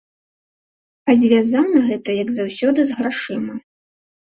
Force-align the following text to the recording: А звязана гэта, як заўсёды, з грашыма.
А 1.09 1.15
звязана 1.19 1.77
гэта, 1.91 2.09
як 2.23 2.29
заўсёды, 2.39 2.79
з 2.91 2.99
грашыма. 3.03 3.53